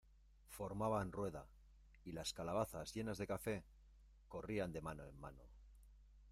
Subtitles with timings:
[0.49, 1.45] formaban rueda,
[2.05, 3.63] y las calabazas llenas de café,
[4.27, 5.43] corrían de mano en mano.